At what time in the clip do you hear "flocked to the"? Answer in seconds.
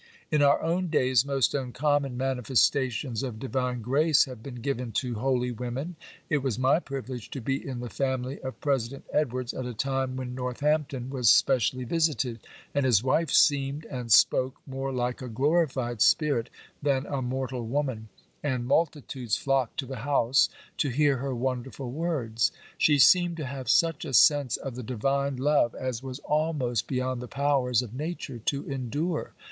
19.37-19.97